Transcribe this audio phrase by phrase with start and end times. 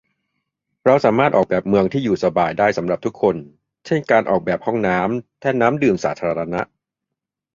[0.85, 3.35] เราสามารถออกแบบเมืองที่อยู่สบายได้สำหรับทุกคน
[3.85, 6.61] เช่นการออกแบบ ห้องน้ำ แท่นน้ำดื่มสาธารณะ